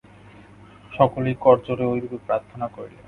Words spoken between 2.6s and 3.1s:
করিলেন।